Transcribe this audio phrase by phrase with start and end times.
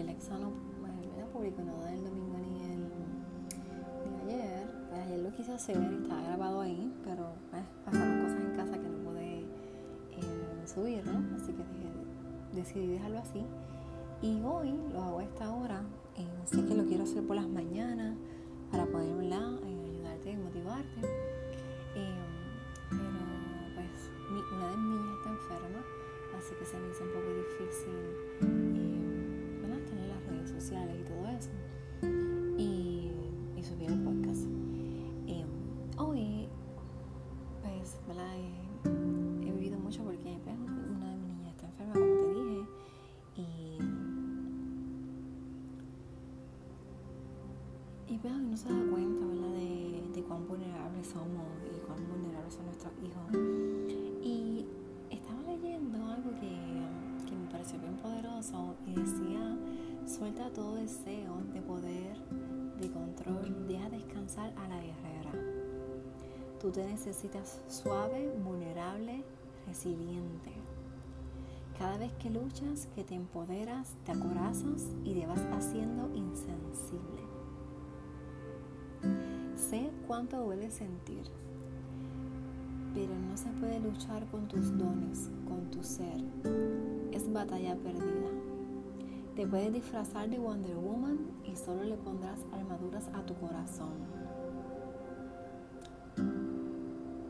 [0.00, 0.52] el exano
[1.32, 2.80] publicó no del domingo ni el
[4.04, 4.66] ni ayer.
[4.88, 8.72] Pues ayer lo quise hacer y estaba grabado ahí, pero pues, pasaron cosas en casa
[8.72, 11.36] que no pude eh, subir, ¿no?
[11.36, 11.64] Así que
[12.56, 13.44] decidí dejarlo así.
[14.22, 15.82] Y hoy lo hago a esta hora.
[16.16, 18.16] Eh, sé que lo quiero hacer por las mañanas
[18.70, 21.00] para poder eh, ayudarte y motivarte.
[21.94, 22.24] Eh,
[22.90, 23.04] pero
[23.74, 24.10] pues
[24.56, 25.80] una de mis niñas está enferma,
[26.36, 28.67] así que se me hizo un poco difícil
[30.70, 31.48] y todo eso.
[32.58, 33.10] Y,
[33.56, 34.44] y subir el podcast.
[35.96, 36.46] hoy,
[37.62, 37.98] pues,
[38.84, 42.66] He, vivido mucho porque pues, una de mis niñas está enferma, como te dije.
[43.36, 43.78] Y,
[48.12, 49.52] y pues, no se da cuenta, ¿verdad?
[49.54, 53.32] De, de cuán vulnerables somos y cuán vulnerables son nuestros hijos.
[54.22, 54.66] Y
[55.10, 59.56] estaba leyendo algo que, que me pareció bien poderoso y decía,
[60.08, 62.16] suelta todo deseo de poder,
[62.80, 65.32] de control, deja descansar a la guerrera.
[66.60, 69.22] Tú te necesitas suave, vulnerable,
[69.66, 70.52] resiliente.
[71.78, 77.22] Cada vez que luchas, que te empoderas, te acorazas y te vas haciendo insensible.
[79.56, 81.24] Sé cuánto duele sentir,
[82.94, 86.24] pero no se puede luchar con tus dones, con tu ser.
[87.12, 88.47] Es batalla perdida.
[89.38, 93.92] Te puedes disfrazar de Wonder Woman y solo le pondrás armaduras a tu corazón.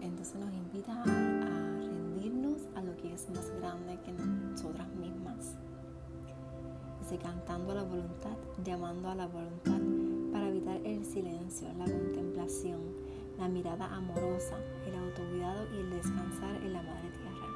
[0.00, 5.58] Entonces nos invita a, rendirnos a lo que es más grande que nosotras mismas.
[7.02, 9.78] Dice cantando a la voluntad, llamando a la voluntad
[10.32, 12.80] para evitar el silencio, la contemplación,
[13.38, 14.56] la mirada amorosa,
[14.86, 17.48] el autocuidado y el descansar en la madre tierra.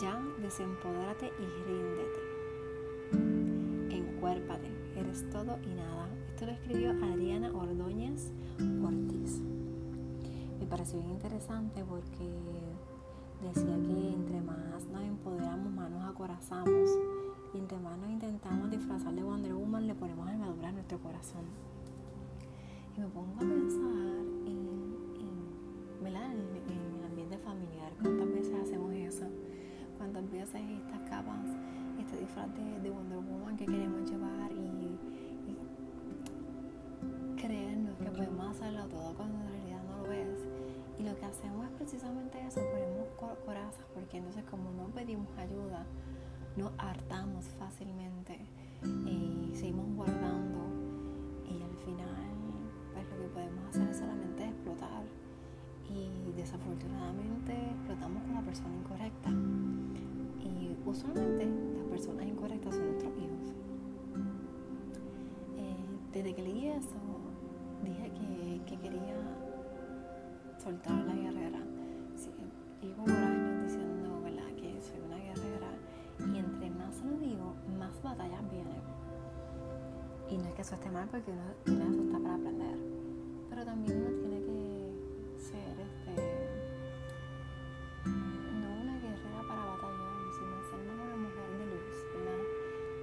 [0.00, 2.25] Ya desempodérate y ríndete.
[4.26, 6.08] Eres todo y nada.
[6.30, 8.32] Esto lo escribió Adriana Ordóñez
[8.82, 9.40] Ortiz.
[10.58, 12.28] Me pareció bien interesante porque
[13.40, 16.90] decía que entre más nos empoderamos, más nos acorazamos
[17.54, 21.44] y entre más nos intentamos disfrazar de Wonder Woman, le ponemos armadura a nuestro corazón.
[22.96, 24.05] Y me pongo a pensar
[41.86, 43.06] precisamente eso, ponemos
[43.44, 45.86] corazas, porque entonces como no pedimos ayuda,
[46.56, 48.40] nos hartamos fácilmente
[48.82, 50.66] y seguimos guardando
[51.48, 52.26] y al final
[52.92, 55.04] pues lo que podemos hacer es solamente explotar
[55.88, 59.30] y desafortunadamente explotamos con la persona incorrecta
[60.40, 61.46] y usualmente
[61.78, 63.54] las personas incorrectas son nuestros hijos.
[65.56, 66.98] Eh, desde que leí eso
[67.84, 69.14] dije que, que quería
[70.58, 71.35] soltar la guerrera.
[80.66, 82.76] Eso esté mal porque uno tiene eso está para aprender,
[83.48, 84.90] pero también uno tiene que
[85.38, 86.10] ser este,
[88.02, 92.42] no una guerrera para batallar, sino ser una mujer de luz, ¿verdad?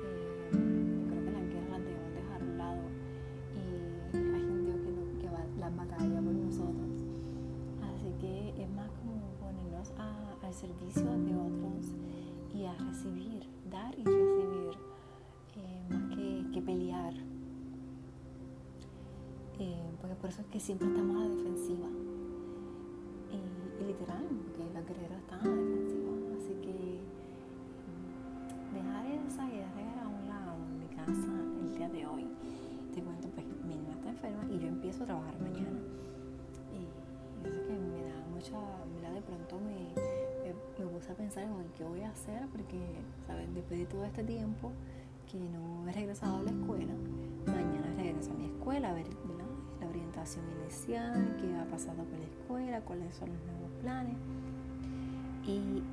[0.03, 0.51] Eh,
[1.07, 2.83] creo que las guerras las debemos a un lado
[3.55, 3.63] y
[4.11, 6.99] hay Dios que, no, que va las batallas por nosotros.
[7.79, 11.95] Así que es más como ponernos a, al servicio de otros
[12.53, 14.75] y a recibir, dar y recibir,
[15.55, 17.13] eh, más que, que pelear.
[19.59, 21.87] Eh, porque por eso es que siempre estamos a la defensiva.
[23.31, 26.11] Y, literal, porque las guerreras están a la defensiva.
[26.37, 26.99] Así que
[27.85, 32.27] mm, dejar esa guerrera a un lado en mi casa el día de hoy.
[32.93, 35.79] Te cuento, pues mi niña está enferma y yo empiezo a trabajar mañana.
[36.73, 38.57] Y, eso que me da mucha,
[38.95, 39.93] mira, de pronto me,
[40.43, 42.79] me, me puse a pensar en qué voy a hacer, porque,
[43.27, 43.53] ¿sabes?
[43.53, 44.71] Después de todo este tiempo
[45.29, 46.93] que no he regresado a la escuela,
[47.45, 49.07] mañana regreso a mi escuela a ver.
[49.87, 54.17] Orientación inicial, qué ha pasado con la escuela, cuáles son los nuevos planes.
[55.45, 55.83] Y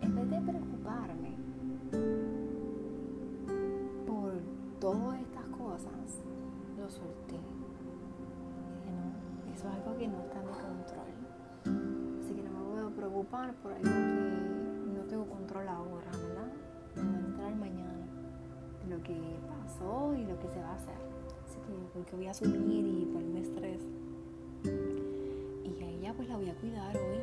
[0.00, 1.36] en vez de preocuparme
[4.06, 4.32] por
[4.80, 6.22] todas estas cosas,
[6.78, 7.38] lo solté.
[8.86, 11.12] No, eso es algo que no está en mi control.
[12.24, 16.52] Así que no me voy a preocupar por algo que no tengo control ahora, ¿verdad?
[16.96, 18.06] Me voy a entrar mañana
[18.88, 21.09] lo que pasó y lo que se va a hacer
[21.92, 23.80] porque voy a subir y por ponerme estrés.
[24.64, 27.18] Y ella pues la voy a cuidar hoy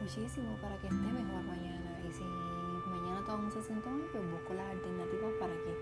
[0.00, 2.00] muchísimo para que esté mejor mañana.
[2.08, 5.72] Y si mañana todo aún se siente mal, pues busco las alternativas para que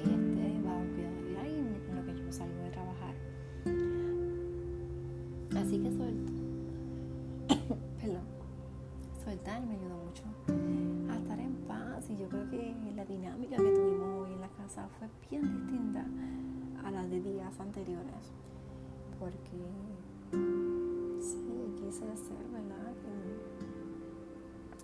[0.00, 3.14] ella esté bajo cuidado y en lo que yo salgo de trabajar.
[5.56, 6.32] Así que suelto.
[8.00, 8.42] Perdón.
[9.24, 10.24] Soltar me ayudó mucho
[11.12, 14.48] a estar en paz y yo creo que la dinámica que tuvimos hoy en la
[14.48, 16.04] casa fue bien distinta
[16.96, 18.32] a la de días anteriores.
[19.18, 19.58] Porque
[21.20, 22.92] sí, quise hacer, ¿verdad?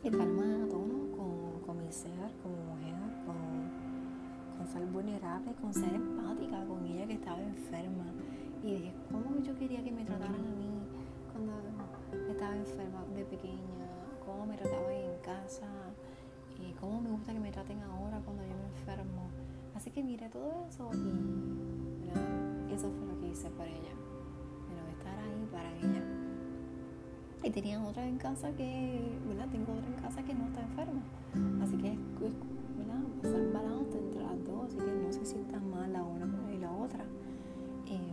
[0.02, 2.94] Estar más a tono con, con mi ser, como mujer,
[3.26, 8.06] con, con ser vulnerable, con ser empática con ella que estaba enferma.
[8.62, 10.70] Y dije, ¿cómo yo quería que me trataran a mí
[11.32, 11.52] cuando
[12.30, 13.86] estaba enferma de pequeña?
[14.24, 15.66] ¿Cómo me trataban en casa?
[16.60, 19.30] y cómo me gusta que me traten ahora cuando yo me enfermo.
[19.74, 21.77] Así que miré todo eso y
[22.70, 23.94] eso fue lo que hice para ella.
[24.68, 26.02] Pero estar ahí para ella.
[27.42, 29.48] Y tenía otra en casa que, ¿verdad?
[29.50, 31.02] Tengo otra en casa que no está enferma.
[31.62, 31.96] Así que,
[32.78, 33.00] ¿verdad?
[33.22, 36.72] Hacer balance entre las dos, así que no se sientan mal la una y la
[36.72, 37.04] otra.
[37.86, 38.12] Eh,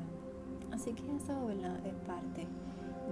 [0.71, 1.79] así que eso, ¿verdad?
[1.85, 2.47] Es parte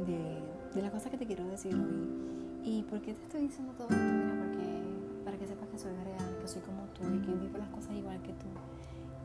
[0.06, 0.40] de,
[0.74, 2.34] de la cosa que te quiero decir hoy.
[2.64, 4.02] ¿Y por qué te estoy diciendo todo esto?
[4.02, 4.84] Mira, porque
[5.26, 7.94] para que sepas que soy real, que soy como tú y que vivo las cosas
[7.94, 8.48] igual que tú.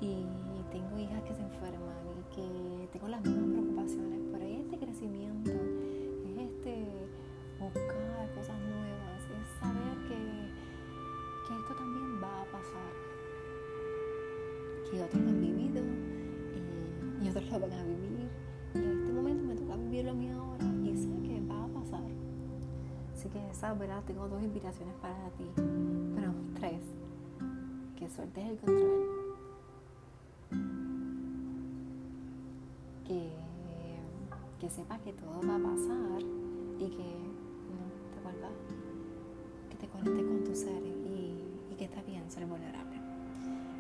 [0.01, 0.27] Y
[0.71, 5.51] tengo hijas que se enferman y que tengo las mismas preocupaciones, pero es este crecimiento,
[5.51, 7.09] es este
[7.59, 10.19] buscar cosas nuevas, es saber que,
[11.49, 12.93] que esto también va a pasar,
[14.91, 15.83] que otros lo han vivido
[17.21, 18.29] y, y otros lo van a vivir.
[18.75, 21.69] Y en este momento me toca vivirlo a mí ahora y sé que va a
[21.69, 22.05] pasar.
[23.13, 24.05] Así que esa, ¿verdad?
[24.07, 25.45] Tengo dos invitaciones para ti.
[25.57, 26.81] Bueno, tres.
[27.97, 29.18] Que sueltes el control.
[33.09, 33.33] Que,
[34.61, 36.21] que sepas que todo va a pasar
[36.79, 37.09] y que
[38.13, 38.53] te vuelvas,
[39.71, 43.01] que te conectes con tu ser y, que está bien ser vulnerable.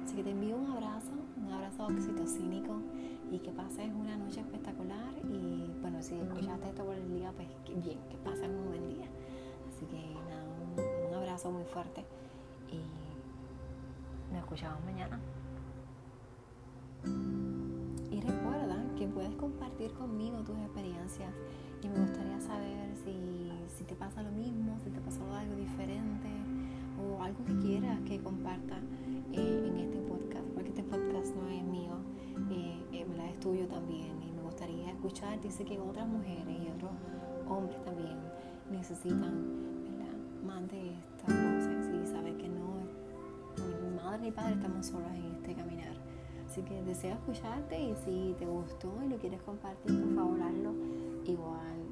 [0.05, 2.81] Así que te envío un abrazo, un abrazo oxitocínico
[3.31, 7.49] y que pases una noche espectacular y bueno, si escuchaste esto por el día, pues
[7.85, 9.07] bien, que pases un buen día.
[9.69, 12.05] Así que nada, un abrazo muy fuerte
[12.71, 12.79] y
[14.33, 15.21] nos escuchamos mañana.
[19.19, 21.35] Puedes compartir conmigo tus experiencias.
[21.83, 26.29] Y me gustaría saber si, si te pasa lo mismo, si te pasó algo diferente
[27.03, 28.77] o algo que quieras que comparta
[29.33, 31.99] eh, en este podcast, porque este podcast no es mío,
[32.53, 34.23] eh, es tuyo también.
[34.23, 36.93] Y me gustaría escucharte y sé que otras mujeres y otros
[37.49, 38.19] hombres también
[38.71, 39.67] necesitan
[40.47, 42.87] más de estas cosas y saber que no,
[43.83, 46.18] ni madre ni padre estamos solos en este caminar.
[46.49, 50.73] Así que deseo escucharte y si te gustó y lo quieres compartir, por favor hazlo.
[51.27, 51.88] Igual,